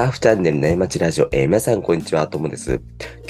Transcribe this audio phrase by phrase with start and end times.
[0.00, 2.80] サーフチャンネル内町ラジオ、えー皆さんこんにちは、ともです。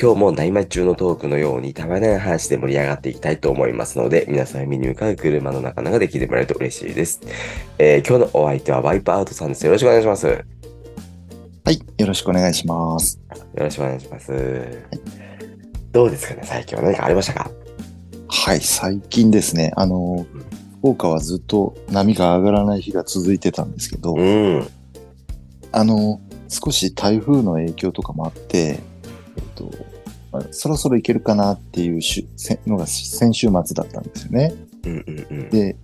[0.01, 7.23] 今日も内町中のトークのようにたまらない話で盛り上がっていきたいと思いますので、皆さん見に向かう車の中々で聞いてもらえると嬉しいです。
[7.79, 9.67] えー今日のお相手はワイプアウトさんです。
[9.67, 10.29] よろしくお願いします。
[10.29, 10.33] よ
[11.65, 13.19] はい、よろしくお願いします。
[13.53, 14.33] ろしくお願いします。
[15.91, 16.85] どうですかね、最近は？
[16.85, 17.51] 何かありましたか？
[18.29, 20.25] はい、最近ですね、あの、
[20.79, 24.69] 福岡はずっと波が上がらない日が続いてたんですけど、うん。
[25.73, 28.81] あの、少し台風の影響とかもあって、
[29.37, 29.71] えっと、
[30.33, 32.01] まあそろそろ行けるかなっていう
[32.67, 34.53] のが先週末だったんですよね。
[34.85, 35.51] うんうんうん。
[35.51, 35.77] で、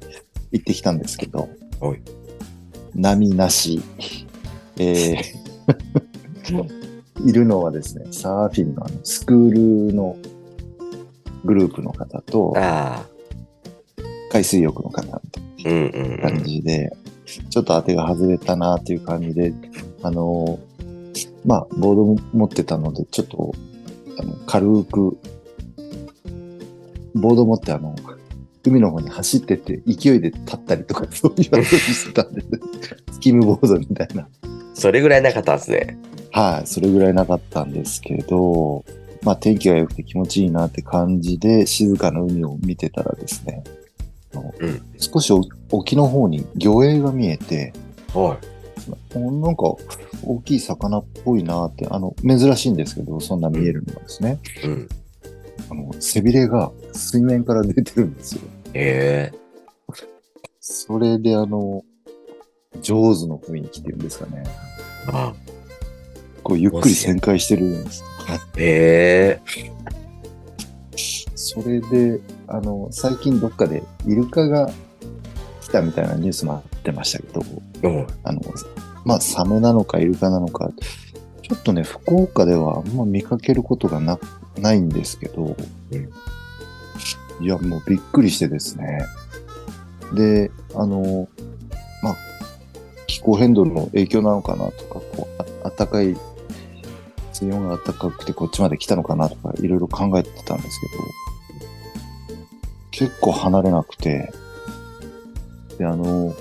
[0.50, 1.48] 行ってきたんですけど
[1.80, 2.00] はい、
[2.94, 3.80] 波なし、
[4.78, 5.22] えー
[7.24, 10.16] いるのはですね、サーフィンのあのスクールの
[11.44, 12.54] グループの方と。
[14.30, 15.20] 海水浴の方
[15.56, 16.44] みたいな感ん。
[16.44, 16.92] じで、
[17.50, 19.52] ちょっと当てが外れたなっていう感じで、
[20.02, 20.76] あのー
[21.46, 23.54] まあ、ボードも持ってたので、ちょっと、
[24.18, 25.16] あの、軽く、
[27.14, 27.94] ボード持ってあの、
[28.64, 32.48] 海の方に走ってって勢いで立ったりとか、 そういう遊びしてたんです。
[33.12, 34.28] スキムボードみたいな。
[34.74, 35.98] それぐらいなかったんですね。
[36.32, 38.84] はい、それぐらいなかったんですけど、
[39.22, 43.64] まあ天気が良くて気持ちいいなって感じで静かな海を見てたらですね、
[44.60, 45.32] うん少し
[45.70, 47.72] 沖の方に魚影が見えて、
[48.12, 48.55] はお
[49.14, 49.74] なんか
[50.22, 54.66] 大きい魚っぽいなって、あの、珍しいんですけど、そんな見えるのがですね、い。
[54.66, 54.88] うん。
[55.70, 58.42] あの、背びれが水面から出てるんですよ。
[58.74, 59.46] ええ
[60.60, 61.84] それであの、
[62.82, 64.42] 上手の雰囲気っていうんですかね。
[65.12, 65.32] あ
[66.42, 68.02] こうゆっくり旋回してるんです。
[68.02, 69.76] はいええ
[71.34, 74.70] それで、あの、最近どっかでイルカが
[75.60, 77.42] 来たみたいなニュースもあってましたけど、
[77.82, 78.06] うん。
[78.24, 78.40] あの、
[79.06, 80.68] まあ、サメなのかイルカなのか、
[81.40, 84.18] ちょっとね、福岡ではあんま見かけることがな、
[84.58, 85.56] ないんですけど、
[87.40, 89.06] いや、もうびっくりしてですね。
[90.12, 91.28] で、あの、
[92.02, 92.16] まあ、
[93.06, 96.16] 気候変動の影響なのかなとか、こう、あ暖かい、
[97.32, 100.80] 水温が暖かくてこっちまで来たのかなとか、いろいろ考えてたんです
[102.28, 102.42] けど、
[102.90, 104.32] 結構離れなくて、
[105.78, 106.34] で、あの、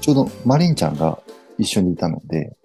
[0.00, 1.18] ちょうどマリンちゃんが
[1.62, 2.56] 一緒にいたので、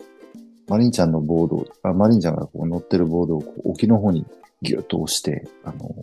[0.68, 4.26] マリンちゃんのボードを、あマリンちゃんがこう乗ってるボードをこう沖の方に
[4.62, 5.96] ギュッと押して、あの、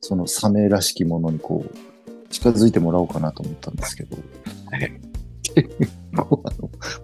[0.00, 1.70] そのサメらしきものにこう、
[2.28, 4.18] 近づいてもらおうかなと思ったんですけど、
[6.12, 6.44] あの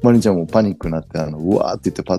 [0.03, 2.19] マリンちゃんもパニックになって、あの、うわーって言ってパ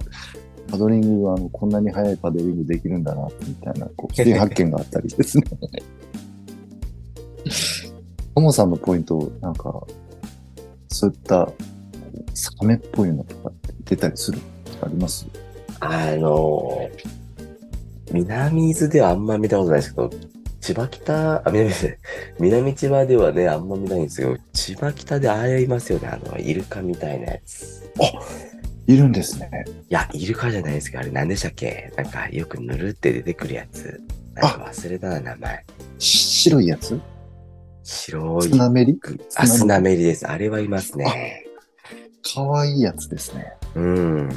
[0.72, 5.44] パドリングがあのこんなに速いパドリングできるんだな、みたいな、こう、新発見があったりですね。
[8.34, 9.86] ともさんのポイント、なんか、
[10.88, 11.52] そういった、
[12.36, 14.40] サメっぽいのとかって出たりする？
[14.82, 15.26] あります？
[15.80, 16.90] あの、
[18.12, 20.10] 南伊豆ではあんま見たことないですけど、
[20.62, 21.72] 千葉北、あ、南
[22.40, 27.92] 南千葉ではね、あんま見ないんですけど、千葉北であれいますよね、あの、イルカみたいなやつ。
[28.88, 29.50] いるんですね。
[29.90, 31.94] いや、イルカじゃないですけど、あれ何でしたっけ？
[31.96, 34.02] なんか、よくぬるって出てくるやつ。
[34.34, 35.66] なんか忘れたな、名前。
[35.98, 37.00] し白いやつ？
[37.84, 38.50] 白い。
[38.50, 39.00] スナメリ？
[39.36, 40.28] あ、スナメリです。
[40.28, 41.45] あれはいますね。
[42.34, 43.54] かわいいやつですね。
[43.76, 44.30] うん。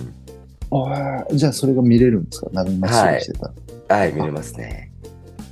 [0.71, 2.51] ああ、じゃあそれが見れるんですか？
[2.53, 3.53] 波真っ白してた
[3.89, 3.97] ら。
[3.97, 4.93] はい、見れますね。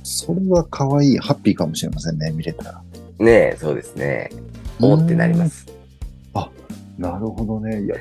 [0.03, 2.83] それはかわいい、ハッピーかもしれませんね、見れたら。
[3.19, 4.29] ねえ、そうですね。
[4.79, 5.65] おーってなります。
[6.97, 7.83] なるほどね。
[7.83, 7.95] いや、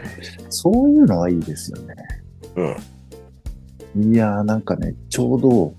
[0.49, 1.95] そういうのはいいですよね。
[3.95, 4.15] うん。
[4.15, 5.75] いやー、なんかね、ちょうど、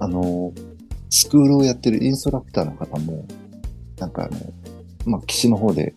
[0.00, 0.50] あの、
[1.10, 3.26] スクールをやってるインストラクターの方も、
[3.98, 4.40] なんかあの、
[5.04, 5.94] まあ、岸の方で、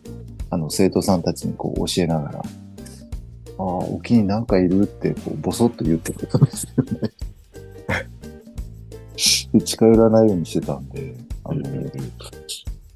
[0.56, 2.42] あの、生徒さんたちにこう教えながら、あ
[3.58, 7.12] あ、沖になんかいるって、こう、ぼそっと言ってくれたんですよね。
[9.54, 11.14] で近寄らないようにしてたんで、
[11.44, 11.62] あの、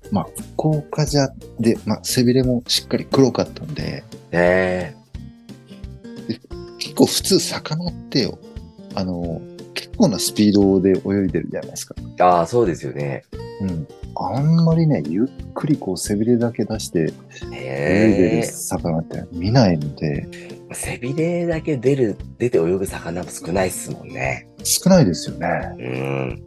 [0.09, 1.29] まあ、福岡じゃ、
[1.59, 4.95] で、まあ、背びれもしっかり黒かったんで、ね
[6.77, 8.39] 結構普通魚ってよ、
[8.95, 9.41] あの、
[9.73, 11.94] 結構なスピードで泳いでるじゃないですか。
[12.17, 12.23] え。
[12.23, 13.23] ああ、そうですよね。
[13.62, 13.88] うん。
[14.15, 20.59] あんまりね、ゆっくりこう背びれだけ出して泳いでるね魚って見ないので、え。
[20.73, 24.47] 背びれだけ出る、出て泳ぐ魚も少ないっすもんね。
[24.63, 25.47] 少ないですよね。
[25.77, 26.44] うん。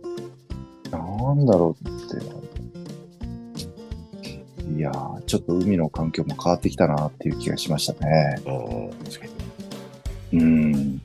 [0.91, 2.43] なんだろうって。
[4.77, 8.37] いやー、ちょっと海の環境も変わってきたなっていう気がしましたね。
[10.33, 10.73] うん。
[10.73, 11.01] なん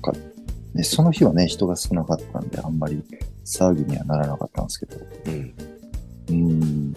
[0.00, 0.12] か、
[0.74, 3.02] ね、その日はね、人が少なかったんで、あんまり
[3.44, 4.96] 騒ぎにはならなかったんですけど。
[5.26, 5.54] うん。
[6.28, 6.94] うん。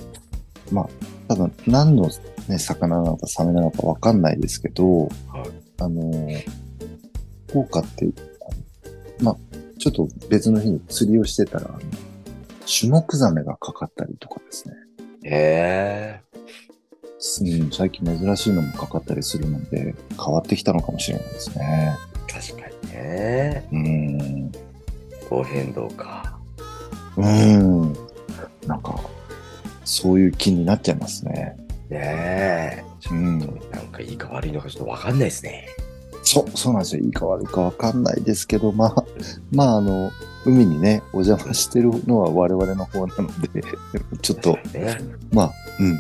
[0.72, 0.90] まあ、
[1.28, 2.10] 多分何の、
[2.48, 5.10] ね、魚なのかサメなのかわかんないですけど、はい
[5.80, 6.44] あのー、
[7.48, 8.08] 福岡って、
[9.20, 9.38] まあ、
[9.78, 11.80] ちょっと別の日に釣りをしてたら、
[12.66, 14.76] シュモクザメがかかったりとかですね。
[15.24, 16.22] へえ。
[17.42, 21.96] うん、最近珍しいのもかかったりするので、変わってきたのかもしれないですね。
[22.28, 23.68] 確かにね。
[23.72, 24.52] うん。
[24.52, 26.35] 気候変動か。
[27.18, 27.94] うん。
[28.68, 29.00] なんか、
[29.84, 31.58] そういう気になっちゃいますね。
[31.90, 32.84] ねえ。
[33.12, 33.40] うん。
[33.40, 33.50] なん
[33.92, 35.68] かいいか悪いのかちょっとわかんないですね。
[36.24, 37.04] そう、そうなんですよ。
[37.04, 39.04] いいか悪いかわかんないですけど、まあ、
[39.52, 40.12] まあ、あの、
[40.46, 43.64] 海にね、お邪魔してるのは我々の方なので、
[44.22, 44.98] ちょっと、ね。
[45.32, 46.00] まあ、うん。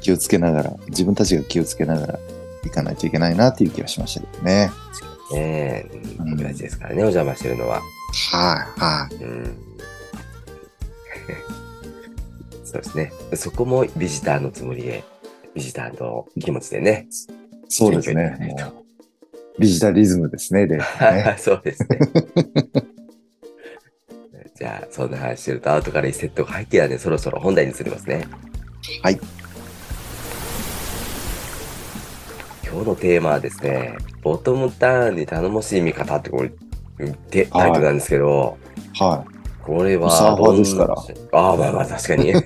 [0.00, 2.18] 気をつけながら、自分たちが気をつけながら
[2.64, 4.70] 行かないといけないなっていう気がしましたけどね。
[5.32, 5.90] ねえ。
[6.18, 7.80] 僕たちですからね、お邪魔してるのは。
[8.30, 9.14] はい、はい。
[9.14, 9.56] うん。
[12.64, 13.12] そうですね。
[13.34, 15.04] そこもビジターのつもりで、
[15.54, 17.06] ビジターの気持ちでね。
[17.68, 18.56] そうですね。
[19.58, 20.84] ビジタリズムですね、で、ね。
[21.38, 21.98] そうですね。
[24.54, 28.26] じゃあ、そんな話してると、後から1セットが入ってたんで、そろそろ本題に移りますね。
[29.02, 29.18] はい。
[32.64, 36.50] 今日のテーマはですね、ボトムターンに頼もしい味方ってこれ、
[37.30, 38.56] てタイトルなんですけど、
[38.94, 39.35] はい。
[39.66, 40.94] これはサーファーですから
[41.32, 42.32] ああ、まあまあ確かに。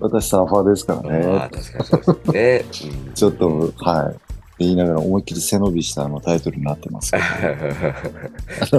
[0.00, 1.26] 私サーファーですからね。
[1.26, 2.64] まあ確かにそうですね。
[3.06, 4.16] うんちょっと、はい。
[4.58, 7.18] 言いながら思いっきり背伸びしたあのタイトルになってますけ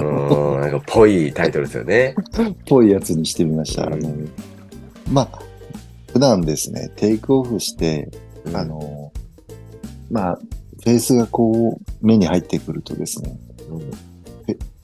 [0.54, 2.16] うん、なんかぽいタイトルですよね。
[2.66, 3.84] ぽいやつにしてみました。
[3.84, 4.12] うんあの、
[5.12, 5.38] まあ、
[6.12, 8.10] 普段ですね、テイクオフして、
[8.52, 9.12] あの、
[10.10, 10.34] まあ、
[10.82, 13.38] フェースがこう、目に入ってくるとですね、
[13.70, 13.84] うん、え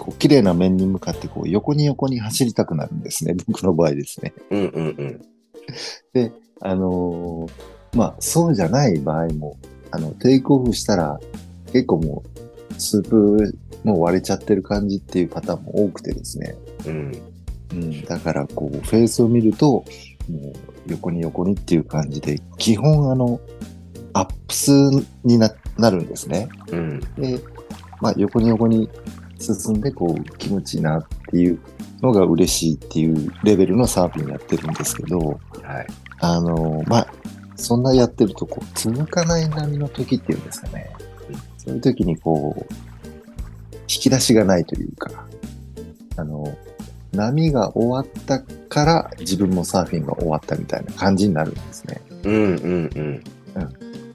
[0.05, 4.35] こう綺麗な面に向かってこう横に横に走りたくなるんですね、 僕の場合ですね。
[4.51, 5.21] うんうん
[6.61, 9.57] あのーまあ、そうじゃない場合も、
[9.91, 11.19] あの、テイクオフしたら、
[11.73, 12.23] 結構も
[12.71, 16.55] う、スープもう割れちゃってる感じっていうパターンも多くてですね。
[16.87, 17.13] うん。
[17.73, 19.85] うん、だから、こう、フェースを見ると、も
[20.39, 20.53] う、
[20.89, 23.41] 横に横にっていう感じで、基本、あの、
[24.13, 24.71] アップス
[25.25, 26.49] にななるんですね。
[26.71, 27.01] うん。
[27.17, 27.39] で、
[28.01, 28.89] まあ、横に横に
[29.45, 31.59] 進んで、こう、気持ちいいなっていう
[32.01, 35.19] のが嬉しいっていうレベルのサーフィンやってるんですけど、
[35.63, 35.87] はい。
[36.21, 37.07] あの、まあ、
[37.57, 40.91] そんなやってると、こう、続かない波の時っていうんですかね。
[41.59, 42.75] そういう時に、こう、
[43.83, 45.11] 引き出しがないというか、
[46.17, 46.57] あの、
[47.13, 52.01] 波が終わったから自分もサーフィンが終わったみたいな感じになるんですね。
[52.25, 53.25] うんうんうん。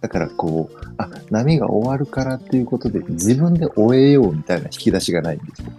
[0.01, 5.69] だからこう、あ、波が終わるからっていうことで自分で終えようみたいな引き出しがないんですよ。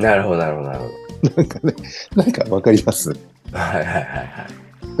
[0.00, 0.88] なるほどなるほどなるほ
[1.36, 1.74] なんかね、
[2.14, 3.12] なんかわかります？
[3.12, 3.18] ど。
[3.52, 4.46] はいはいはいは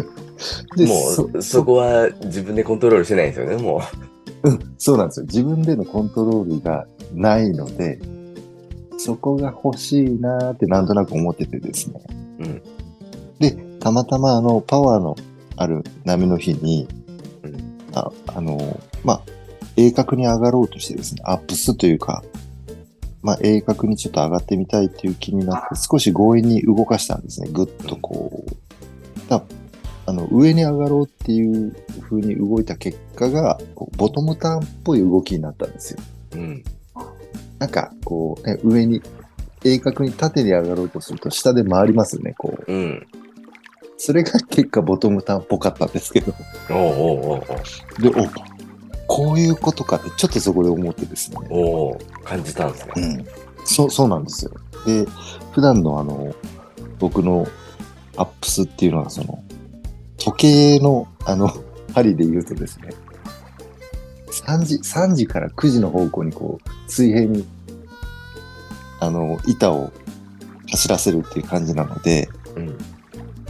[0.76, 0.86] でい。
[0.88, 0.94] も
[1.38, 3.80] う、そこは自分でコントロールしてないんですよね、も
[4.42, 5.26] うん、そうなんですよ。
[5.26, 7.98] 自分でのコントロールがないので、
[8.96, 12.00] そこが欲しいなーってなんとなく思っててですね。
[12.40, 12.42] う。
[12.42, 12.62] うん。
[13.38, 15.14] で、たまたまあの、パワーの
[15.56, 16.88] ある波の日に、
[17.44, 17.56] うん
[17.94, 19.20] ああの、まあ、
[19.78, 22.24] 鋭角に上がろうとしてですね、アップスというか、
[23.22, 27.48] まあ、鋭角にちょっと上がってみたいっていう気になって、少し強引に動かしたんですね。
[27.52, 29.30] ぐっとこう。
[29.30, 29.42] だ
[30.06, 33.60] あの、上に上がろうっていう風に動いた結果が、
[33.96, 36.00] ボトムターンっぽい動きになったんですよ。
[36.34, 36.64] うん。
[37.60, 39.00] なんか、こう、ね、上に、
[39.62, 42.72] 鋭角に縦に上がろうとすると下で回りますよね、こう。
[42.72, 43.06] うん。
[43.96, 46.32] それが結果ボトムターンっぽかったんですけど。
[46.70, 48.47] おうおうおうで、お、
[49.18, 51.38] こういうことかってちょっとそこで思ってですね。
[51.50, 52.92] お感じたんですね。
[52.96, 53.26] うん。
[53.64, 54.52] そう、そうなんですよ。
[54.86, 55.06] で、
[55.50, 56.32] 普段のあの、
[57.00, 57.44] 僕の
[58.16, 59.42] アップスっていうのはその、
[60.18, 61.52] 時計のあの、
[61.92, 62.90] 針で言うとですね、
[64.30, 67.44] 3時、3時から9時の方向にこう、水平に、
[69.00, 69.90] あの、板を
[70.70, 72.78] 走らせるっていう感じなので、うん。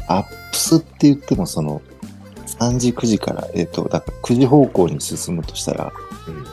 [0.06, 1.82] アップスって言ってもその、
[2.58, 5.92] 3時、9時から、えっ、と、だから9時方向に進むとしたら、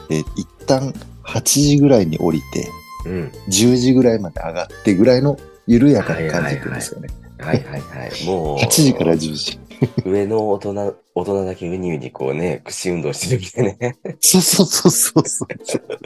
[0.10, 0.94] えー一旦
[1.24, 2.70] 8時ぐらいに降りて、
[3.06, 3.12] うん。
[3.14, 3.32] うん。
[3.48, 7.08] 10時ぐらいまで上がってぐらいの緩やかな感じってですかね。
[7.40, 8.12] はいはいはい。
[8.26, 9.60] もう、8時から10時。
[10.06, 13.98] 上の大人、大人だけウニウニこうね、串運動してるみたいなね。
[14.20, 15.48] そうそうそうそうそう。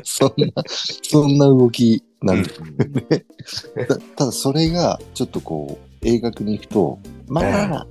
[0.03, 0.63] そんな、
[1.03, 2.49] そんな動きなんで、
[3.87, 7.87] た ただそれがちょっとこう、映画に行くと、まあ、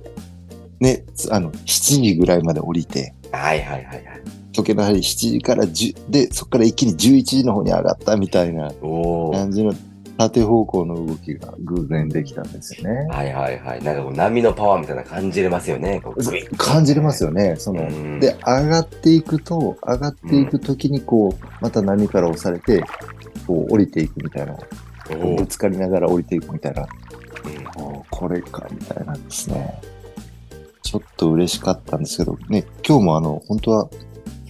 [0.79, 4.05] ね、つあの、7時ぐらいまで降りて、はいはいはいはい。
[4.53, 8.71] 時計の針7時から10、で、そこから一気に11時の方に上がったみたいな。
[9.31, 9.73] 感じの
[10.17, 13.07] 縦方向の動きが偶然できたんですよね。
[13.09, 13.83] はいはいはい。
[13.83, 16.01] なんかこう波のパワーみたいな感じれますよね。
[16.57, 17.55] 感じれますよね。
[17.57, 22.83] その、うんで、上がっていくと、上がっていくときにこう、また波から押されて、
[23.47, 24.57] こう降りていくみたいな、
[25.23, 26.85] おぶつかりながら降りていくみたいな、
[28.09, 29.81] これか、みたいなんですね。
[30.89, 33.89] ちょっと嬉しかったんですけど、ね、今日もあの、本当は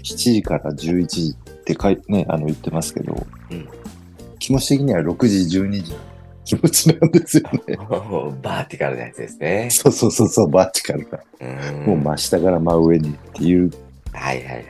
[0.03, 3.67] 7時から11時って書いね、あの言ってますけど、うん
[4.39, 5.97] 気持ち的には6時、12時の
[6.45, 7.75] 気持ちなんですよね。
[8.41, 9.67] バーティカルなやつですね。
[9.69, 11.19] そうそうそうそう、バッチカルが。
[11.41, 13.69] うんもう真下から真上にっていう、
[14.13, 14.65] はいはいはい。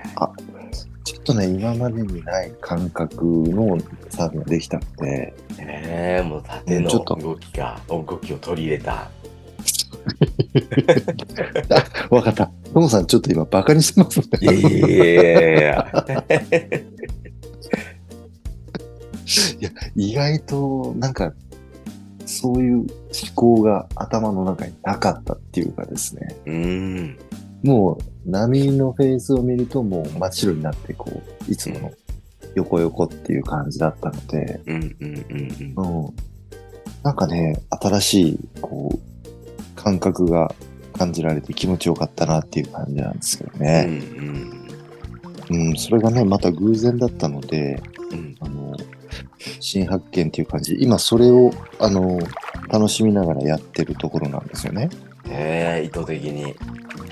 [1.04, 3.78] ちょっとね、今までにない感覚の
[4.10, 9.12] サーフィンができたので、ねえ、もう縦のちょっと動きが、動きを取り入れた。
[12.10, 12.52] わかった。
[12.74, 14.26] トモさん、ちょっと今バカにしてますね。
[14.42, 14.64] いやい
[19.62, 21.34] や意外と、なんか、
[22.26, 22.88] そういう思
[23.36, 26.36] 考が頭の中になかったっていうかですね。
[26.46, 27.18] うん。
[27.64, 31.92] もう、波のフェーズを見ると、もう真っ白になって、こう、いつもの
[32.56, 35.26] 横横っていう感じだったので、うんうんうん
[35.76, 36.06] うん。
[36.06, 36.14] うん。
[37.04, 39.00] なんかね、新しい、こう、
[39.80, 40.54] 感覚が
[40.98, 43.86] 感じられて気持ちよかったなっていう感じなんですけどうんね。
[43.88, 44.70] うん
[45.52, 47.82] うん、それがね、また偶然だったので、
[48.12, 48.36] うん。
[48.40, 48.76] あの、
[49.60, 50.78] 新発見っていう感じ。
[50.80, 52.20] 今それを、あの、
[52.70, 54.90] 楽しみながらやってるところなんですよね。
[55.28, 56.56] へえ、意図的に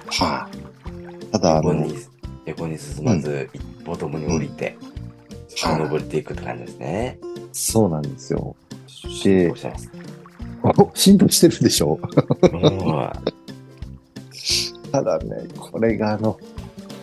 [0.08, 0.50] はあ。
[1.32, 1.88] ただ、あの、
[2.46, 4.78] 横に、進まず、一歩ともに降りて、
[5.64, 7.20] はあ登っていくって感じですね。
[7.52, 8.56] そうなんですよ。
[8.86, 10.07] 進歩してます。
[10.78, 12.00] お浸透してるでしょ？
[12.42, 13.12] うん
[14.92, 16.38] ただね、これがあの、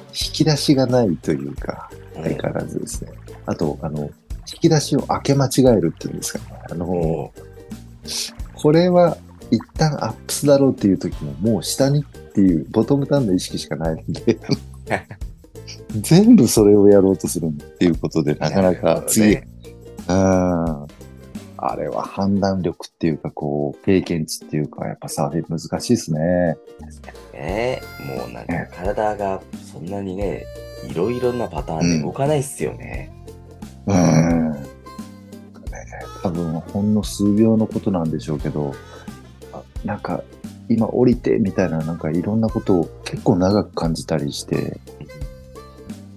[0.09, 3.11] 引き出しがないというか、相変わらずですね。
[3.47, 4.11] あと、あの、引
[4.63, 6.45] き出しを開け間違えるっていうんですかね。
[6.71, 7.33] あの、お
[8.55, 9.19] これは
[9.51, 14.39] 一旦アップスだろうっていう時ももう下にっていうボトムターンの意識しかないので
[16.01, 19.49] 全部それをやろうとするっていうことでなかなか次、ね
[20.09, 20.87] うん
[21.67, 26.21] あれは判断力っていうかこう経験値っていうかやっぱサーフィン難しいですね。
[27.33, 29.41] ねもうなんか体が
[29.73, 30.45] そんなにね、
[30.87, 33.11] いろいろなパターンで動かないっすよね。
[33.87, 33.95] うん。
[33.95, 35.87] なんかね
[36.23, 38.75] 多分ほんの数秒のことなんでしょうけど、
[39.55, 40.23] あなんか
[40.69, 44.81] 今降りてみたいななんかいろんなことを結構長く感じたりして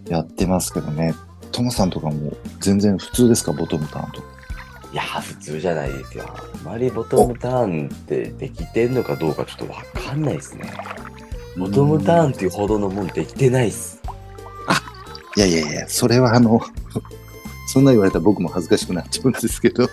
[0.09, 1.13] やってますけどね。
[1.53, 3.53] トモさんとかも全然普通ですか？
[3.53, 4.37] ボトムターンとか。
[4.94, 6.25] いや、普通じゃないですよ。
[6.27, 10.72] あまりボトムターンってできてんのかどうかちょっとわかんないですね。
[11.58, 14.01] ボトムターンっていうほどのもんできてないっす。
[15.36, 16.60] いやいやいや、それはあの、
[17.72, 19.88] そんな言われたら僕も恥ずかしくなっちゃうんですけど。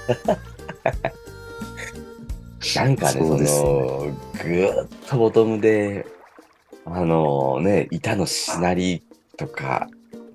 [2.77, 6.07] なんかね、そそうですねの、ぐーっとボトムで、
[6.87, 9.03] あのね、板のしなり
[9.37, 9.89] とか、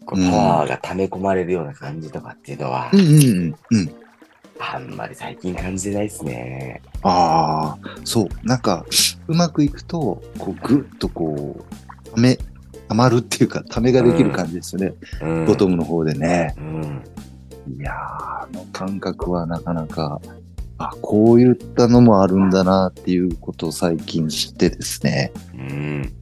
[0.05, 3.89] こううんパワーが溜め込まれるような感じとかっていうのは、うんうんうん。
[4.59, 6.81] あんまり最近感じてないですね。
[7.01, 8.27] ああ、そう。
[8.43, 8.85] なんか、
[9.27, 11.57] うまくいくと、こう、ぐっとこ
[12.05, 12.37] う、ため、
[12.89, 14.93] たまるっていうか、ためができる感じですよね。
[15.21, 15.45] うん。
[15.45, 16.55] ボトムの方でね。
[16.57, 17.03] うん。
[17.77, 20.19] いやー、あの感覚はなかなか、
[20.77, 25.31] あ、こういったのもあるんだなっていうことを最近知ってですね。
[25.53, 26.13] うん。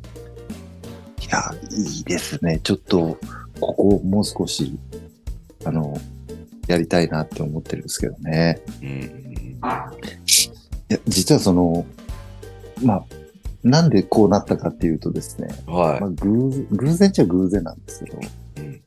[1.22, 2.60] いや、いいですね。
[2.64, 3.18] ちょっと、
[3.60, 4.78] ここもう少し、
[5.64, 5.98] あの、
[6.68, 8.62] やりたいなって思ってるんですけどね。
[8.82, 8.88] うん。
[8.90, 9.58] い
[10.90, 11.86] や、実はその、
[12.84, 13.04] まあ、
[13.64, 18.26] なんでこうなったかっていうとですね、はまあ、偶然偶然っちゃ偶然なんですけど、い。
[18.58, 18.82] うん。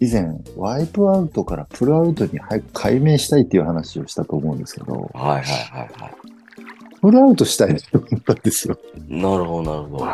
[0.00, 6.10] 以前、ワイプアウトからプルアウトに早く解明したいっていう話をしたと思うんですけど、はいはいはいは
[7.00, 8.78] プルアウトしたいと思ったんですよ。
[9.08, 9.14] い。
[9.14, 10.06] なるほどなるほ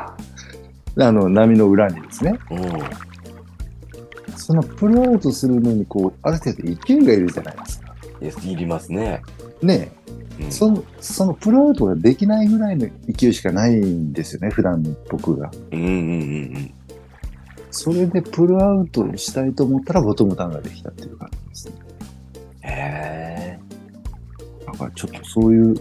[1.00, 2.38] あの、波の裏にですね。
[2.50, 2.56] ど。
[2.56, 3.07] うん。
[4.38, 7.56] そのプルアウトするのに、こう、ある程度勢いがいるじゃない
[8.20, 8.48] ですか。
[8.48, 9.22] いりますね。
[9.62, 9.90] ね
[10.38, 15.50] うんえ、その、そのプルアウトができないぐらいの勢いしかないんですよね、普段の僕が。
[15.72, 15.94] うんうんうんう
[16.58, 16.74] ん。
[17.70, 21.74] それでプルアウトしたいと思ったらボトムターンができたっていう感じですね。
[22.62, 23.58] へえ。
[24.66, 25.74] だからちょっとそういう、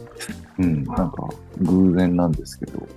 [0.60, 1.30] うん、なんか
[1.62, 2.88] 偶然なんですけど。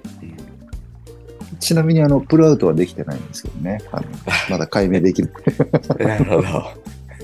[1.61, 3.79] うんちなみにあの、プルアウトはできてないんですけどね。
[3.93, 4.07] あの
[4.49, 5.33] まだ解明できない。
[6.05, 6.47] なるほど。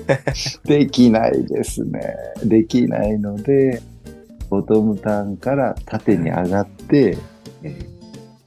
[0.65, 2.15] できないですね。
[2.43, 3.81] できないので、
[4.49, 7.17] ボトムターンから縦に上がって、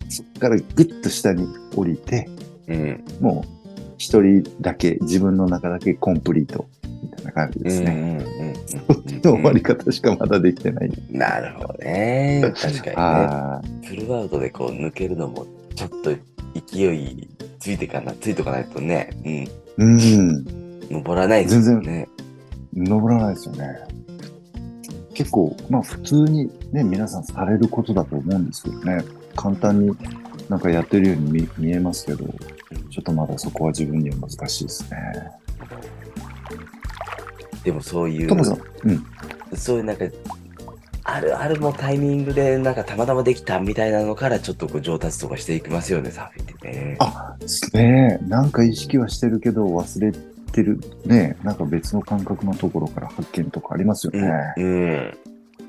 [0.08, 2.28] そこからグッと下に降りて、
[2.68, 3.04] うん。
[3.20, 3.68] もう
[3.98, 6.66] 一人だけ、自分の中だけコンプリート
[7.02, 8.24] みたいな感じうんうんですね。
[8.40, 10.90] うんそっちの終わり方しかまだできてない。
[11.10, 12.40] なるほどね。
[12.54, 12.92] 確かにね。
[12.96, 15.46] あフルアウトでこう抜けるのも、
[15.80, 16.14] ちょっと
[16.68, 17.26] 勢い
[17.58, 20.44] ついてかな、ついとかないとね、うん、うん。
[20.90, 22.06] 登らないですよね。
[22.74, 23.78] 登らないですよね。
[25.14, 29.02] 結構、まあ普通にね、皆さんされることだと思うんですけどね。
[29.34, 29.96] 簡単に
[30.50, 32.26] なんかやってるように見見えますけど、
[32.90, 34.98] ちょっとまだそこは自分には難しいですね。
[37.64, 39.06] でもそういうト、モさん、うん。
[39.56, 40.04] そういうなんか、
[41.12, 46.96] あるあるのタイミングでなんかたまたまできたみたいなのからちょっとこう上達とかしていきますよね、サーフィンってね。
[47.00, 47.36] あ、
[47.74, 50.12] ねえ、なんか意識はしてるけど忘れ
[50.52, 50.80] てる。
[51.04, 54.30] ねえ、なんか別の感覚のところから発見とかありますよね。
[54.56, 55.18] うん。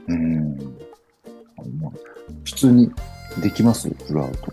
[0.07, 0.57] うん。
[1.79, 1.91] まあ
[2.43, 2.91] 普通に
[3.41, 3.89] できます？
[3.89, 4.51] フルアウト。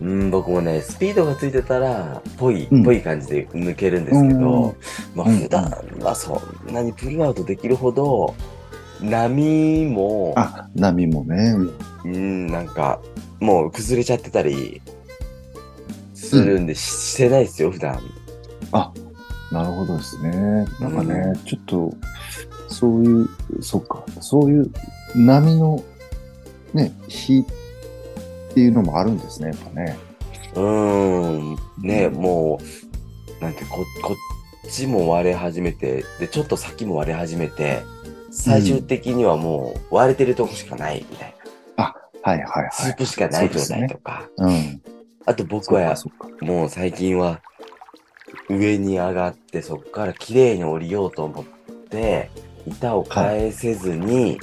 [0.00, 4.74] うん、僕もね、スピードがついてたら、ぽい、うんぽい感じで抜けるんですけど、
[5.14, 5.70] まあうん普段
[6.00, 8.34] はそんなにプルアウトできるほど、
[9.02, 11.54] 波も、あ、波もね。
[12.04, 13.00] うん、なんか、
[13.40, 14.80] もう崩れちゃってたり、
[16.14, 18.00] するんで、ししてないですよ、普段。
[18.72, 18.92] あ、
[19.50, 20.30] なるほどですね。
[20.80, 21.94] なんかね、ちょっと、
[22.68, 23.28] そういう、
[23.60, 24.70] そっか、そういう
[25.14, 25.82] 波の
[26.72, 27.44] ね、日
[28.50, 29.98] っていうのもあるんですね、やっぱね。
[30.54, 32.60] うーん、ね、も
[33.40, 37.82] う、なんて、こ、こっちも割れ始めて、で、ちょっと先も割れ始めて、
[38.32, 41.34] 最終的にはもう割れてるとこしかないみたい
[41.76, 41.94] な。
[42.22, 42.70] はいはいはい。
[42.72, 44.28] スープしかない状態とか。
[44.38, 44.82] うん。
[45.26, 45.94] あと僕は。
[46.40, 47.40] もう最近は
[48.48, 51.44] 上に上がってそこから綺麗に降りようと思っ
[51.88, 52.30] て
[52.66, 54.38] 板を返せずに、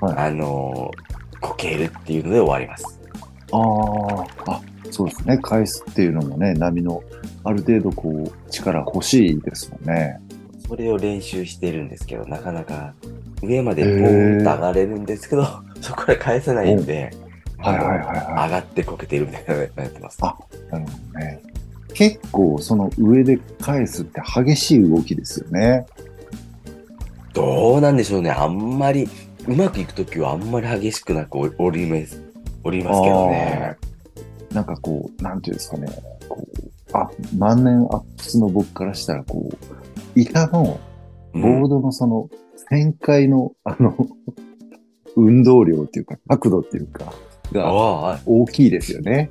[0.00, 1.10] はいあのー
[1.40, 3.00] こけるっていうので終わります。
[3.52, 3.58] あ
[4.46, 4.60] あ、あ、
[4.90, 5.38] そうですね。
[5.38, 7.02] 返すっていうのもね、波の
[7.44, 10.20] ある程度こう、力欲しいですもんね。
[10.70, 12.94] それを練習してるんですけどなかなか
[13.42, 15.44] 上までポーンと上がれるんですけど、
[15.82, 17.10] そこから返せないんで、
[17.58, 20.18] はいはいはいは上がってこけてるみたいなのやってます。
[20.20, 20.36] あ
[20.68, 20.72] い。
[20.72, 21.40] なるほどね。
[21.92, 25.86] 結構その上で返すって激しい動きですよね。
[27.32, 28.30] どうなんでしょうね。
[28.30, 29.08] あんまり、
[29.48, 32.22] うまくいくときはあんまり激しくなく降降ります、
[32.62, 33.76] 降りますけどね。
[34.52, 35.88] なんかこう、なんていうんですかね。
[36.28, 39.79] こうあ、万年アップスの僕からしたら、こう、
[40.14, 40.80] 板の
[41.32, 42.28] ボードのその、
[42.70, 43.96] 旋回の、あの、
[45.16, 47.12] 運動量っていうか、角度っていうか、
[47.52, 49.30] が大きいですよね。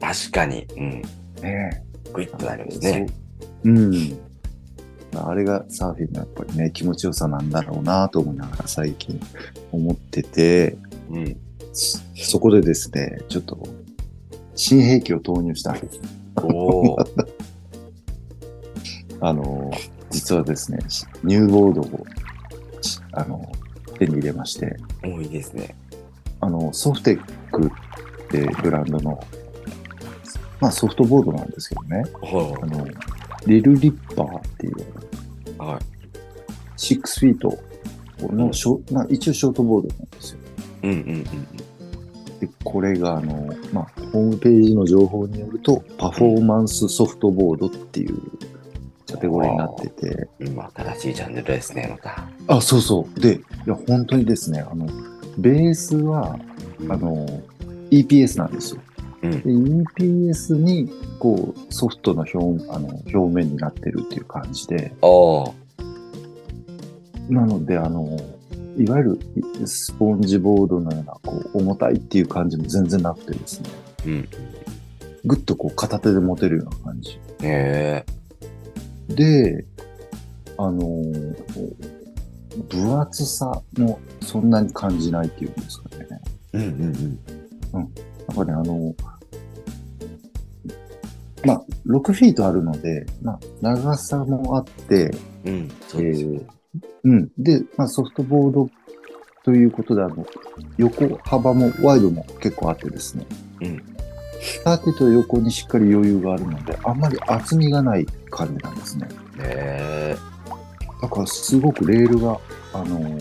[0.00, 0.66] 確かに。
[0.76, 1.02] うん。
[1.42, 3.06] ねグイッとなりますそうね。
[3.64, 4.18] うん。
[5.14, 9.20] あれがサーフィンのやっぱりね、気持ちよさなんだろうなと思いながら最近
[9.72, 10.78] 思ってて、
[11.10, 11.36] うん。
[11.72, 13.58] そそこでですね、ちょっと、
[14.54, 16.00] 新兵器を投入したんです。
[16.42, 16.96] おお。
[19.20, 19.70] あの、
[20.18, 20.78] 実はですね、
[21.22, 22.06] ニューボードを、
[22.82, 23.52] しあの、
[24.00, 25.76] 手に入れまして、もういいですね。
[26.40, 29.20] あの、ソフテックってブランドの、
[30.60, 32.84] まあソフトボードなんですけどね、ほあの、
[33.46, 34.74] リルリッパーっていう、
[35.60, 35.62] う。
[35.62, 35.80] はい。
[36.76, 37.56] 6フィート
[38.34, 40.38] のショ、まあ、一応ショートボードなんですよ。
[40.82, 41.24] うんうんうん
[42.40, 48.16] で、これが、あの、まあ、ホームページの情報によると、パフォーマンスソフトボードっていう
[49.12, 50.48] カテゴリーになってて、うん。
[50.48, 52.28] 今、新しいジャンルですね、また。
[52.48, 53.20] あ、そうそう。
[53.20, 54.86] で、いや、本当にですね、あの、
[55.38, 56.38] ベースは、
[56.88, 57.26] あの、
[57.90, 58.80] EPS なんですよ。
[59.22, 59.38] うんで
[60.04, 64.92] EPS に、こう、ソフトの表あの表面になってるっていう感じで、
[67.28, 68.16] なので、あの、
[68.76, 73.70] いわゆるスポンジボードのような、こう、重たいっていう感じも全然なくてですね、
[74.06, 74.28] うん。
[75.24, 77.18] ぐっとこう、片手で持てるような感じ。
[77.42, 78.17] へえ。
[79.08, 79.66] で、
[80.56, 81.98] あのー
[82.68, 86.06] 分厚さもそんなに感じないっていうんですかね。
[86.54, 86.70] うんうん
[87.74, 87.94] うん。
[88.28, 88.94] なんかね、あの、
[91.44, 95.10] まあ、6フィートあるので、まあ、長さもあって、
[95.44, 95.70] うん。
[95.86, 96.40] そうですよね。
[97.04, 97.30] うん。
[97.38, 98.70] で、まあ、ソフトボード
[99.44, 100.26] ということで、あの、
[100.78, 103.26] 横幅もワイドも結構あってですね。
[103.60, 103.82] うん。
[104.64, 109.08] 縦と横にしっかり余裕があるので、あんまり厚みがない感じなんですね。
[109.40, 110.16] へえ。
[111.02, 112.38] だからすごくレールが、
[112.72, 113.18] あの、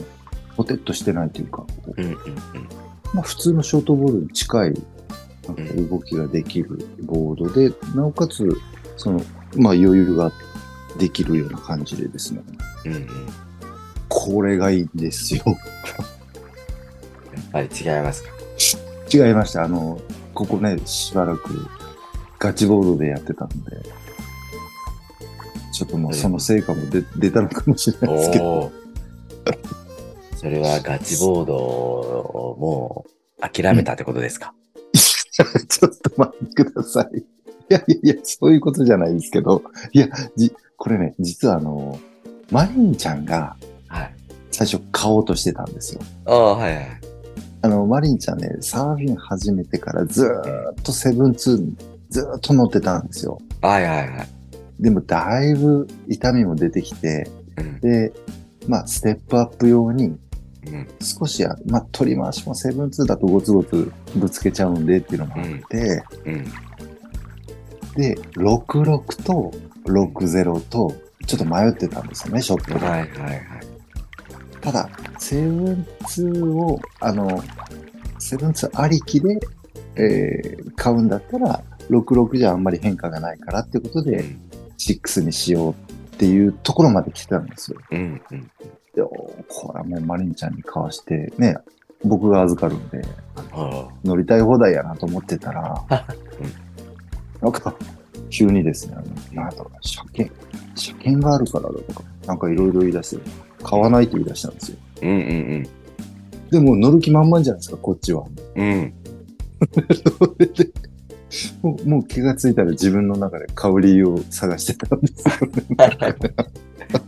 [0.55, 2.15] ポテッとしてないというか、こううんうん
[3.13, 4.73] まあ、普通のショートボールに近い
[5.47, 8.49] なんか動きができるボードで、なおかつ、
[8.97, 9.21] その、
[9.55, 10.31] まあ余裕が
[10.97, 12.41] できるような感じでですね。
[12.85, 12.91] うん。
[12.91, 13.03] うんうん。
[13.05, 13.09] や
[14.09, 15.43] これがいいんですよ。
[17.47, 18.29] っぱり違いますか？
[19.27, 19.63] 違いました。
[19.63, 19.99] あの、
[20.37, 21.67] ここね、しばらく
[22.37, 23.81] ガチボードでやってたので、
[25.73, 28.71] ちょっともうその成果も出出たのかもしれないですけど。
[30.35, 33.05] それはガチボードをも
[33.39, 34.53] う諦めたってことですか、
[34.93, 37.17] ちょっと待ってください。
[37.17, 37.23] い
[37.69, 41.99] やいやいや、そういうことじゃないですけど、いや、じ、これね、実はあの、
[42.51, 43.55] マリンちゃんが
[43.87, 44.13] はい。
[44.51, 46.01] 最初買おうとしてたんですよ。
[46.25, 46.87] ああ、はいはい。
[47.67, 51.75] あの、マリンちゃんね、サーフィン始めてからずーっとセブンツーに
[52.09, 53.39] ずーっと乗ってたんですよ。
[53.61, 54.27] はいはいはい。
[54.79, 57.79] でもだいぶ痛みも出てきて、うん。
[57.81, 58.13] で、
[58.69, 60.17] まあ、ステップアップ用に
[60.65, 60.87] うん。
[61.01, 66.43] 少しや、まあ、取り回しもセブンツーだとゴツゴツぶつけちゃうんでっていうのもあって、うん。
[67.95, 69.51] で、66と
[69.85, 70.93] 60と、
[71.25, 72.85] ちょっと迷ってたんですよね、ショップで。
[72.85, 73.41] はいはいはい。
[74.61, 77.43] ただ、セブンツーを、あの、
[78.19, 79.39] セブンツーありきで、
[79.95, 84.49] えー買うんだったら、66じゃあんまり変化がないからってことで、うん。
[84.77, 87.79] 6にしようっていうところまで来てたんですよ。
[87.91, 88.21] うん。
[88.31, 88.51] うん。
[88.93, 89.09] でお
[89.47, 91.55] これはもうマリンちゃんに買わして、ね、
[92.03, 93.01] 僕が預かるんで、
[93.53, 95.83] あ乗りたい放題やなと思ってたら、
[97.41, 97.75] なんか、
[98.29, 99.01] 急にですね、あ
[99.35, 100.35] のなんだろうな、車検、
[100.75, 103.23] 車検があるからだとか、なんかいろいろ言い出して、
[103.67, 104.77] 買わないって言い出したんですよ。
[104.81, 105.05] あ。
[105.05, 105.69] うんうん
[106.49, 108.23] でも乗る気満々じゃないですか、こっちは。
[108.55, 108.65] うん。
[108.65, 108.93] うん。
[110.17, 110.71] それで
[111.61, 115.65] もうもう気がついたら自分の中で買う理由を探してたんですよ、ね。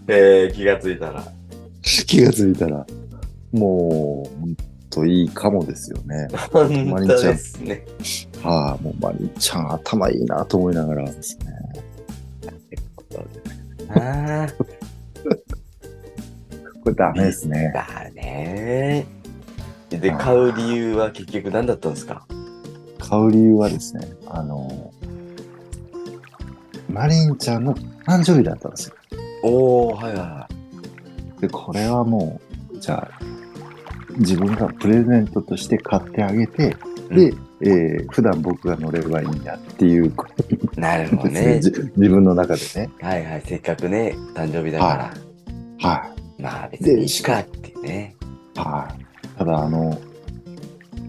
[0.10, 1.26] えー、気がついたら。
[1.82, 2.86] 気がついたら。
[3.54, 4.58] もう、ほん
[4.90, 6.28] といいかもですよね。
[6.52, 7.86] 本当ですね。
[8.44, 11.46] はあ、もうマリンちゃん頭いいなと思いながらですね。
[13.96, 14.79] ああ。
[16.94, 17.72] これダメですね。
[17.74, 19.06] だね。
[19.90, 22.26] で、買う理由は結局何だったんですか？
[23.00, 24.92] 買う理由はですね、あの、
[26.90, 27.74] マリンちゃんの
[28.06, 28.96] 誕生日だったんですよ。
[29.44, 30.50] おー、はいは
[31.40, 32.40] で、これはも
[32.74, 33.20] う、じゃあ、
[34.18, 36.76] 自分がプレゼントとして買ってあげて、
[37.10, 40.60] で、えー普段僕が乗ればいいんだっていうことい。
[40.80, 41.56] なるほどね。
[41.64, 42.90] 自分の中でね。
[43.02, 43.42] はいはい。
[43.46, 45.14] せっかくね、誕生日だか
[45.82, 45.90] ら。
[45.90, 48.16] はまあ別にいいかってね。
[48.56, 48.60] い。
[48.60, 49.38] はい。
[49.38, 50.00] ただ、あの、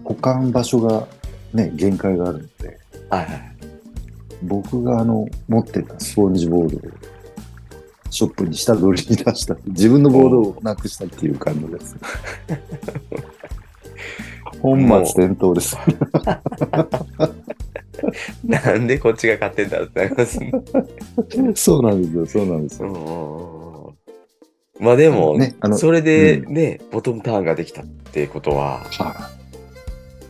[0.03, 1.07] 保管場所が
[1.53, 3.51] ね、限界があるので、はいはい。
[4.43, 6.91] 僕があの、持ってたスポンジボードを、
[8.09, 9.55] ショップに下取りに出した。
[9.67, 11.95] 自分のボードをなくしたっていう感じです。
[14.61, 15.77] 本末転倒です。
[18.43, 20.51] なんでこっちが買ってんだろうってなりますね。
[21.55, 23.60] そうなんですよ、そうなんですよ。
[24.81, 29.41] まあでも、ねあのそれでうね、ボトムターンができたってことは、はい。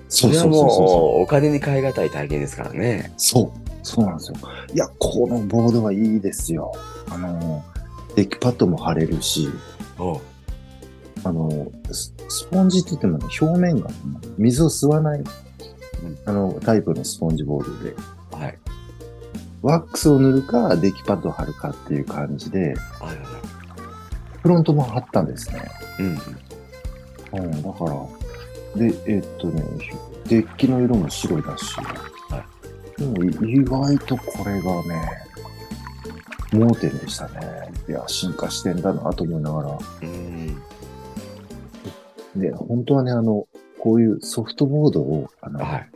[0.09, 3.11] それはもうお金に換え難い体験ですからね。
[3.11, 3.13] う。
[3.15, 4.37] そう、そうなんですよ。
[4.73, 6.73] いや、このボードはいいですよ。
[7.09, 7.63] あの、
[8.17, 9.47] デッキパッドも貼れるし、
[11.23, 13.89] あの、ススポンジって言ってもね、表面が
[14.37, 15.23] 水を吸わない、
[16.25, 17.95] あの、タイプのスポンジボードで、
[18.31, 18.59] はい。
[19.61, 23.40] ワックスを塗るか、デッキパッドを貼るかっていう感じで、はいはいはい。
[24.41, 25.61] フロントも貼ったんですね。
[25.99, 26.17] うん。
[27.39, 27.91] うん、だから、
[28.75, 29.63] で、えっとね、
[30.27, 31.75] デッキの色も白だし、
[32.97, 35.21] でも意外とこれがね、
[36.53, 37.71] 盲点でしたね。
[37.87, 39.79] いや、進化してんだなと思いながら。
[40.01, 40.61] うん。
[42.35, 43.47] で、本当はね、あの、
[43.79, 45.89] こういうソフトボードを、あの、はい。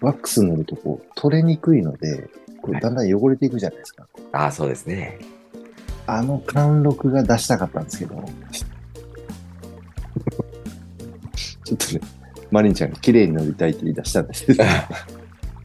[0.00, 2.28] ワックス塗るとこう、取れにくいので、
[2.62, 4.06] こはいうだんだん汚れていくじゃないですか。
[4.32, 5.18] ああ、そうですね。
[6.06, 8.24] あの貫禄が出したかったんですけど、
[11.64, 12.00] ちょっとね、
[12.50, 14.64] マリンちゃんが綺麗に塗りたいって言い出したんですけど、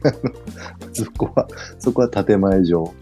[0.92, 1.48] そこは、
[1.78, 2.92] そこは建前上、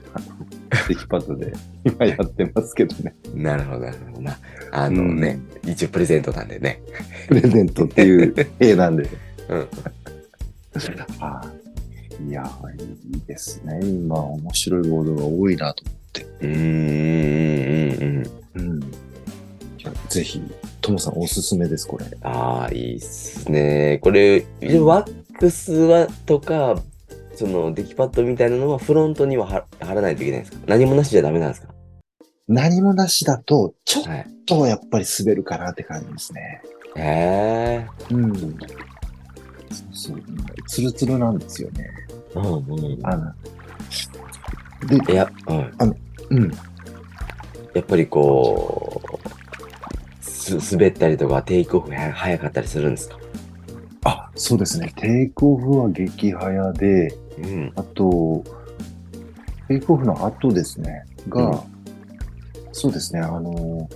[0.88, 1.52] テキパッドで
[1.84, 4.22] 今やってますけどね、なるほど、なるほど。
[4.22, 4.38] まあ、
[4.72, 6.82] あのね、一応プレゼントなんでね。
[7.28, 9.08] プレゼントっていう絵なんで。
[9.48, 9.58] うん。
[11.18, 11.58] はい
[12.28, 12.44] いや、
[13.12, 13.78] いいですね。
[13.80, 15.84] 今、面白いボードが多いなと。
[16.40, 18.22] うーん、
[18.54, 18.72] うん、うん。
[18.72, 18.82] うん。
[18.82, 18.86] い
[19.84, 20.42] やぜひ、
[20.80, 22.06] トモさんおすすめです、これ。
[22.22, 23.98] ああ、いいっすね。
[24.02, 24.46] これ、
[24.80, 26.82] ワックスはとか、
[27.34, 30.64] そのデキパッドみたいなのはフロントには貼貼らないといけないんですか？
[30.66, 31.72] 何もなしじゃダメなんですか？
[32.48, 34.26] 何もなしだと、ちょっはい。
[34.44, 36.62] とやっぱり滑るかなって感じですね。
[36.96, 37.86] へえ。
[38.10, 38.34] うん。
[38.34, 38.56] そう
[39.92, 40.22] そう。
[40.66, 41.86] ツルツルなんですよね。
[42.34, 43.06] うんうん。
[43.06, 43.32] あの。
[44.86, 45.72] で、いや、うん。
[46.30, 46.50] うん。
[47.74, 53.18] やっぱりこう、す滑ったりとかテイクオフが早かったりするんですか？
[54.04, 54.92] あ、そうですね。
[54.96, 57.72] テイクオフは激早で、うん。
[57.76, 58.42] あと、
[59.68, 61.04] テイクオフの後ですね。
[61.28, 61.58] が、うん
[62.70, 63.88] そうですね、あのー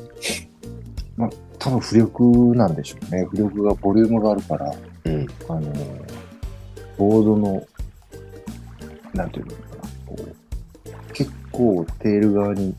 [1.17, 3.29] まあ、多分浮力なんでしょうね。
[3.33, 5.27] 浮力がボリュームがあるから、うん。
[5.49, 6.05] あのー
[6.99, 7.65] ボードの、
[9.15, 10.35] なんていうのかな、こう、
[11.13, 12.75] 結構テール側に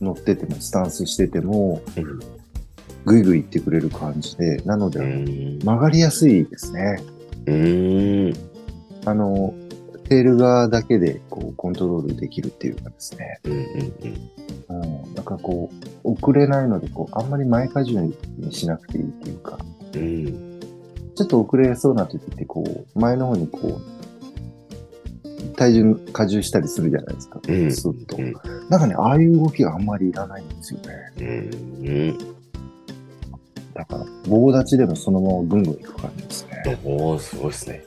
[0.00, 2.20] 乗ってても、スタンスしてても、うん。
[3.06, 5.58] ぐいぐい行ってくれる感じで、なのうで、ん。
[5.60, 7.02] 曲がりやすいですね。
[7.46, 8.34] うん。
[9.04, 9.54] あの、
[10.08, 13.40] テール側だけでこうコントロールできるっていうかですね。
[13.44, 13.52] うん。
[13.52, 14.82] うん。
[14.82, 15.14] うん。
[15.14, 15.70] だからこ
[16.04, 18.00] う、遅れないので、こう、あんまり前荷重
[18.38, 19.58] にしなくていいっていうか、
[19.94, 20.60] うん。
[21.14, 23.99] ちょっと遅れそうな時って、こう、前の方にこう、
[25.60, 27.38] 体重荷重したりするじゃないですか。
[27.46, 28.16] うんスッと。
[28.16, 28.32] うん
[28.70, 31.12] なんかね、ああいう動きがあんまりいらないんですよね。
[31.18, 31.50] うん。
[33.74, 36.78] だから、棒立ちでもそのままぐんぐんいく感じですね。
[36.82, 37.84] おおすごいですね。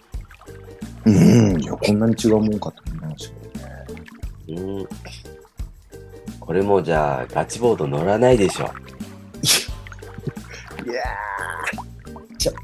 [1.05, 1.11] う
[1.57, 1.63] ん。
[1.63, 3.47] いや、こんなに違うもんかと思いましたけ
[4.51, 4.69] どね。
[4.77, 4.87] うん。
[6.39, 8.65] これもじゃあ、ガチボード乗らないでしょ。
[10.85, 12.55] いやー、じゃあ、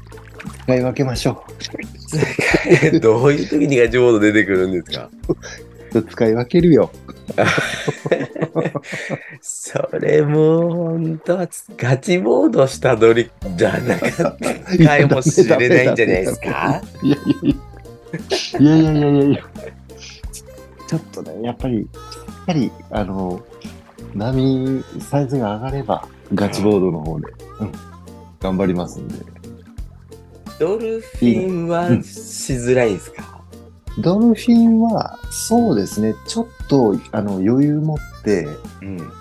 [0.62, 1.42] 使い分けましょ
[3.00, 5.10] どういう時にガチボード出てくるんですか？
[5.94, 6.02] う。
[6.02, 6.90] 使い分けるよ。
[9.40, 14.36] それも、本当はガチボードした乗りじゃなかったか
[15.16, 16.82] もしれないんじゃないですか？
[17.02, 17.56] いやいやい
[18.60, 19.00] や。
[19.00, 19.42] いやいや。
[20.86, 21.86] ちょっとね、やっぱり、やっ
[22.46, 23.40] ぱり、あの、
[24.14, 27.26] 波、サイズが上がれば、ガチボードの方で、
[27.60, 27.72] うん、
[28.40, 29.14] 頑張りますんで。
[30.60, 33.40] ドルフィンはしづらいんですか？
[33.98, 38.46] ドルフィンは、そうですね、ちょっと、あの、余裕持って
[38.82, 39.12] うん。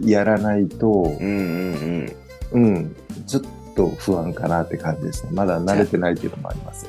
[0.00, 1.32] やらないと、うんう
[1.76, 2.16] ん
[2.52, 2.62] うん。
[2.64, 3.42] うん、ちょっ
[3.76, 5.32] と不安かなって感じですね。
[5.32, 6.86] まだ慣れてないっていうのもあります。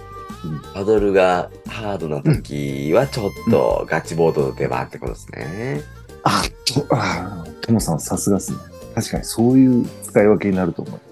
[0.74, 5.82] パドルがハードな時はちょっとガチボードの出番ってことですね。
[6.24, 8.58] あ、と、あ、ともさんさすがですね。
[8.96, 11.07] 確かにそういう使い分けになると思います。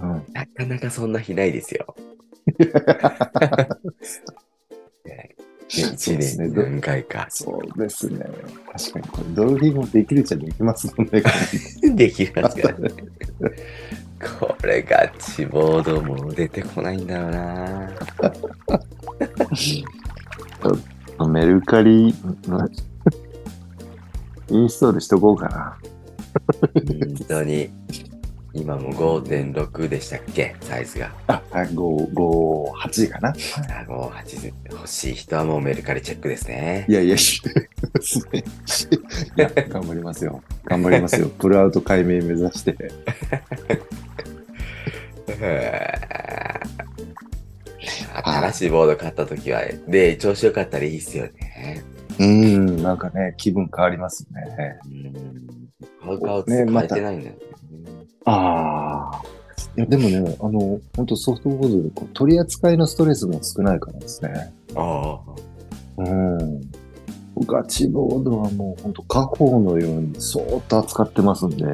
[0.00, 0.26] うん。
[0.32, 1.94] なかなかそんな日ないですよ。
[5.70, 7.26] そう一ですね年に何回か。
[7.30, 8.24] そうですね。
[8.72, 11.22] 確かにこれ、ドルフィンもできるっちゃできますもんね。
[11.94, 12.90] できますからね。
[14.40, 17.90] これガチボードも出てこないんだろうな。
[21.28, 22.14] メルカリ、イン
[24.68, 25.78] ストールしとこうかな。
[26.58, 27.70] 本当に。
[28.54, 30.56] 今も5.6でしたっけ？
[30.62, 31.12] サイズが。
[31.26, 31.74] あ、5、
[32.12, 33.28] 5、8かな。
[33.30, 33.34] あ
[33.86, 36.92] 5.8欲しい人はもうメルカリチェックですねい。
[36.92, 37.16] やいや。
[37.16, 37.18] い
[39.36, 40.42] や、頑張りますよ。
[40.64, 41.28] 頑張りますよ。
[41.38, 42.76] プルアウト解明目指して。
[48.24, 51.84] 新しいボード買った時は、で、調子良かったらいいっすよね。
[52.18, 54.78] うん、なんかね、気分変わりますね。
[54.86, 55.12] うん。
[56.02, 57.38] 買う買うって変えてないんだよね。
[58.24, 59.22] ああ。
[59.76, 64.52] いや、でもね、あの、本当ソフトボードでこう取り扱いのストレスも少ないからですね。
[64.74, 65.20] あ
[65.98, 66.60] うん。
[67.46, 71.64] ガチボードはもう本当家宝のようにそーっと扱ってますんで。
[71.64, 71.68] あ。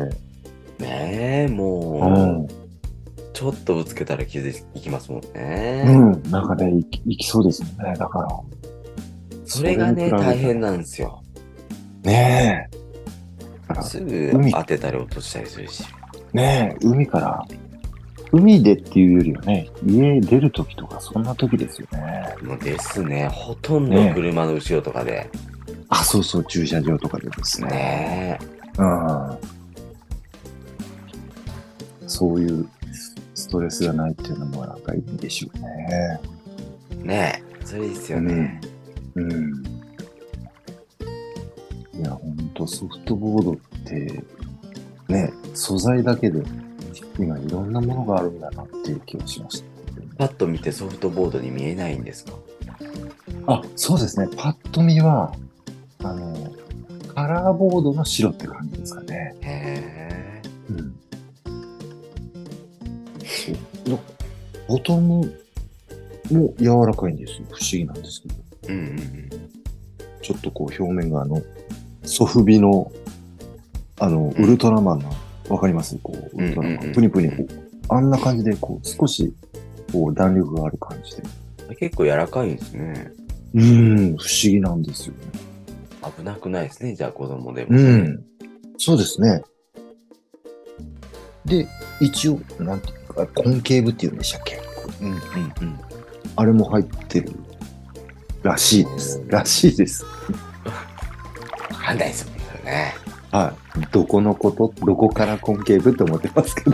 [0.82, 2.64] ねえ、もう、うん。
[3.32, 5.84] ちょっとぶつけたら傷いきますもんね。
[5.86, 6.30] うん。
[6.30, 7.94] なんかね、いきいきそうですよね。
[7.98, 8.28] だから。
[9.46, 11.22] それがね、大変なんですよ。
[12.02, 12.83] ねえ。
[13.74, 15.84] だからすぐ海当てたり落としたりするし。
[16.32, 17.44] ねえ、海から、
[18.32, 22.34] 海でっていうよりはね、家出るときとかそんなときですよね。
[22.42, 25.28] もうですね、ほとんどね車の後ろとかで。
[25.88, 27.68] あ、そうそう、駐車場とかでですね。
[27.68, 28.38] ね
[28.78, 29.38] うん。
[32.08, 32.68] そういう
[33.34, 36.20] ストレスがないっていうのもなんかいいんでしょうね。
[36.92, 37.06] え。
[37.06, 37.66] ねえ。
[37.66, 38.60] それいいっすよね。
[39.14, 39.73] うん。
[41.98, 44.24] いや、ほんとソフトボードって、
[45.08, 46.42] ね、素材だけで
[47.18, 49.74] 今いろんなものがあるんだなっていう気がしました。
[50.16, 52.32] パッと見てソフトボードに見えないんですか？
[53.46, 54.28] あ、そうですね。
[54.36, 55.34] パッと見は、
[56.02, 56.54] あの、
[57.14, 59.36] カラーボードの白って感じですかね。
[59.40, 60.42] へえ。
[60.70, 60.96] うん。
[63.24, 63.52] そ
[63.86, 64.00] うの
[64.68, 65.32] ボトム
[66.30, 67.46] も柔らかいんですよ。
[67.50, 68.34] 不思議なんですけど。
[68.68, 69.30] うんうんうん。
[70.22, 71.42] ちょっとこう表面があの、
[72.04, 72.92] ソフビの、
[73.98, 75.12] あの、ウルトラマンの、
[75.48, 75.98] わかります？
[76.02, 76.92] こう、ウルトラマン。
[76.92, 77.30] プニプニ、
[77.88, 79.32] あんな感じで、こう、少し、
[79.92, 81.22] こう、弾力がある感じで。
[81.76, 83.10] 結構柔らかいんですね。
[83.54, 85.20] うん、不思議なんですよね。
[86.16, 87.78] 危なくないですね、じゃあ子供でも。
[87.78, 88.24] うん。
[88.76, 89.42] そうですね。
[91.44, 91.66] で、
[92.00, 94.60] 一応、なんていうか、コンケーブっていうんでしたっけ？
[95.00, 95.16] うんうんう
[95.64, 95.78] ん。
[96.36, 97.32] あれも入ってる
[98.42, 99.22] らしいです。
[99.28, 100.04] らしいです。
[101.84, 102.44] わかんですもんね。
[102.64, 102.94] ね。
[103.30, 103.86] はい。
[103.90, 106.72] どこのことどこからコンケーブって思ってますけど。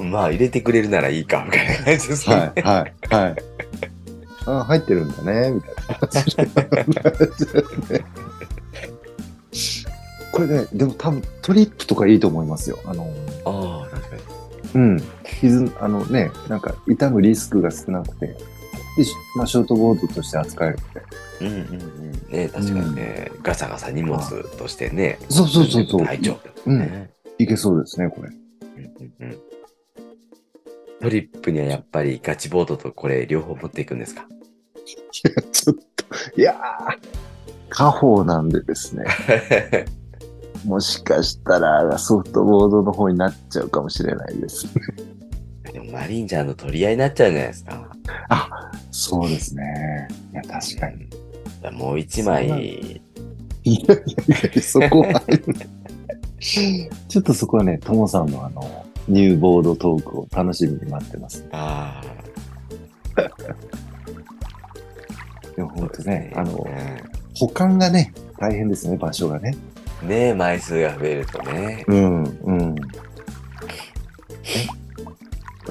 [0.04, 2.36] まあ、入れてくれるならいいか、みたいな感じですね。
[2.36, 3.36] はい、はい、はい。
[4.46, 6.46] あ、入ってるんだね、みたいな話で。
[10.32, 12.78] これね、でも多分トリップとかいいと思いますよ。
[12.84, 13.10] あの、
[13.44, 14.22] ああ、確かに。
[14.74, 15.02] うん。
[15.40, 18.36] 傷、あのね、なんか痛むリスクが少なくて、
[18.96, 21.02] で、しまあ、ショートボードとして扱えるので。
[21.40, 21.56] うんうんう
[22.04, 22.32] ん。
[22.32, 24.18] ね確かにね、ガサガサ荷物
[24.58, 25.18] としてね。
[25.28, 26.04] そうそうそうそう。
[26.04, 28.30] 大丈夫、ねいけそうですね、これ。
[28.30, 28.84] うん
[29.20, 29.38] うんうん。
[31.02, 34.22] トリップにはやっぱりガチボードとこれ両方持っていくんですか？
[34.22, 36.04] いや、ちょっと、
[36.40, 36.58] いやー、
[37.68, 39.04] 家宝なんでですね、
[40.64, 44.66] もしかしたらソフトボードの方になっちゃうかもしれないです。
[45.70, 47.88] でもマリンジャーの取り合いになっちゃうんじゃないですか。
[48.30, 50.08] あ、そうですね。
[50.32, 51.06] いや、確かに。
[51.70, 51.76] に。
[51.76, 55.22] もう一枚、いやいやいや、そこは、
[56.38, 61.46] ちょっとそこはね、ともさんのあの、ニューボードトークを楽しみに待ってます。
[61.52, 62.00] あ
[65.54, 66.66] でもあ、本当ね、あの、う
[67.38, 69.54] 保管がね、大変ですね、場所がね。
[70.02, 71.84] んね枚数が増えるとね。
[71.86, 72.74] うん、うん。
[72.74, 72.82] ね、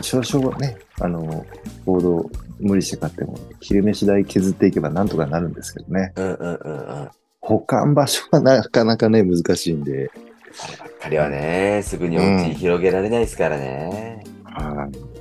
[0.01, 1.43] 少々ね、あの、
[1.85, 6.13] ボードを無理して買っても、昼飯代削っていけばなんとかなるんですけどね。
[6.15, 7.09] うんうんうんうん。
[7.41, 10.09] 保管場所はなかなかね、難しいんで。
[10.53, 14.23] そればっかりはね、すぐにお家に広げられないですからね。
[14.43, 15.15] はい。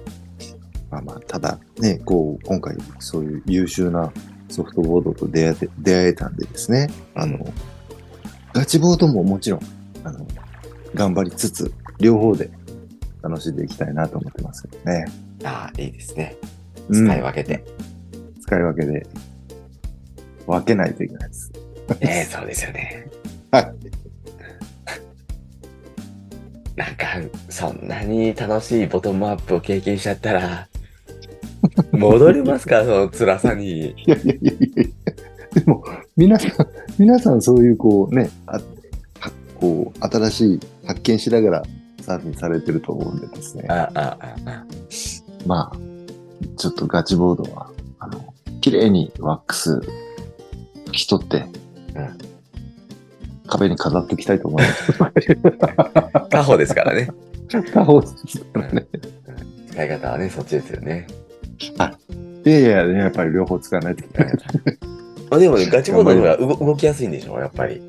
[0.91, 4.13] まあまあ、ただね、こう、今回そういう優秀な
[4.49, 7.45] ソフトボードと出会えて出会えたんでですね、あの、
[8.53, 9.61] ガチボードももちろん、
[10.05, 10.27] あの、
[10.95, 12.51] 頑張りつつ、両方で
[13.23, 15.05] 楽しんでいきたいなと思ってますけどね。
[15.43, 16.37] ああ、いいですね。
[16.89, 17.65] うん使い分けて。
[18.43, 19.07] 使い分けで
[20.47, 21.51] 分けないといけないです。
[21.53, 23.09] ねえそうですよね。
[23.51, 23.75] はい。
[26.77, 27.07] なんか、
[27.49, 30.69] そんなに楽しいボトムアップを経験しちゃったら、
[31.93, 32.83] 戻れますか？
[32.85, 33.91] その辛さに。
[33.91, 34.85] いやいやいやいや
[35.55, 35.85] でも、
[36.17, 36.53] 皆さん、
[36.99, 38.55] 皆さんそういうこうね、あ
[39.21, 41.63] はこう、新しい発見しながら
[42.03, 43.65] サーフィンされてると思うんでですね。
[43.69, 44.65] ああ、ああ、
[45.47, 45.77] まあ、
[46.57, 49.81] ちょっとガチボードは、あの、綺麗にワックス
[50.87, 51.47] 拭き取って、
[51.95, 52.19] うん
[53.47, 54.93] 壁に飾っておきたいと思います。
[56.13, 56.21] あ。
[56.31, 57.11] 他方ですからね。
[57.73, 58.87] 他方ですからね。
[59.71, 61.07] 使い方はね、そっちですよね。
[62.47, 64.35] いやいや、やっぱり両方使わないといけない。
[65.35, 67.83] あでもね、ガチボードの方が動動きやすいんでしょやっぱり。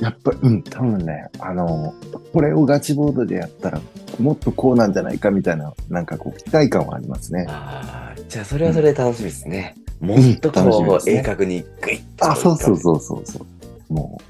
[0.00, 1.94] やっぱり、うん、多分ね、あの、
[2.32, 3.80] これをガチボードでやったら、
[4.18, 7.46] もっとこうなんじゃないかみたいな、なんかこう、期待感はありますね。
[7.48, 9.76] ああ、じゃあそれはそれで楽しみですね。
[10.00, 12.30] もっとこう、ね鋭角にグイッと。
[12.30, 13.46] あ、そうそうそうそうそ
[13.90, 13.92] う。
[13.92, 14.20] も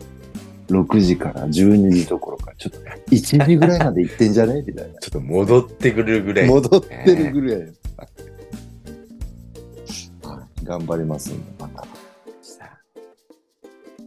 [0.68, 2.80] う、6時から12時どころか、ちょっと
[3.10, 4.62] 1時ぐらいまで行ってんじゃね？
[4.66, 4.98] みたいな。
[5.00, 6.48] ちょっと戻ってくるぐらい。
[6.48, 7.80] 戻ってるぐらいです。
[7.96, 8.08] はい
[10.64, 11.53] 頑張りますんで、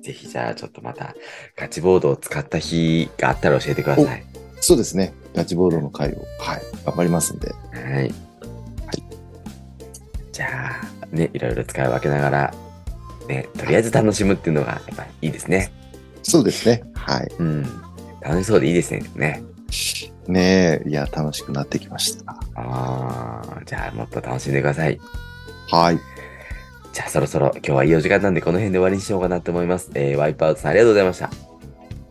[0.08, 1.16] ぜひじゃあちょっとまた
[1.58, 4.24] ガチボードを使った日があったら教えてください。
[4.62, 5.14] そうですね。
[5.36, 7.52] ガチボードの回を、はい、頑張りますんで。
[7.52, 8.14] はい。
[10.32, 12.54] じゃあ、ね、いろいろ使い分けながら、
[13.28, 15.74] ね、とりあえず楽しむっていうのがやっぱりいいですね。
[16.24, 16.84] そうですね。
[16.94, 17.28] はい。
[17.38, 17.64] うん。
[18.22, 19.04] 楽しそうでいいですね。
[19.16, 19.44] ね。
[20.30, 22.32] ねえ、いや、楽しくなってきました。
[22.56, 24.98] ああ、じゃあもっと楽しんでください。
[25.70, 26.00] はい。
[26.98, 29.92] じゃあそろそろ今日はいいお時間なんでこの辺で終わりにしようかなと思います。
[29.94, 31.30] えー、ワイプアウトさんありがとうございました。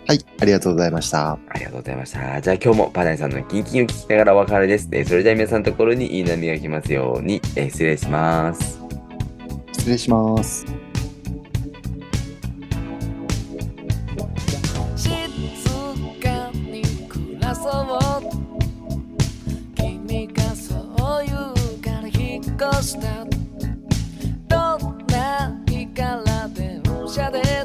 [0.07, 1.33] はい、ありがとうございました。
[1.33, 2.40] ありがとうございました。
[2.40, 4.88] じゃあ今日もパナイさんのキンキンを聞きながらお別れです。
[4.92, 8.81] えーそれでは皆さんのところにいい波が来ますように、えー失礼します。
[9.72, 10.64] 失礼します。
[14.94, 15.11] 静
[16.22, 17.99] かに暮らそう
[19.75, 23.36] 君がそう言うから引っ越した
[27.17, 27.55] each other.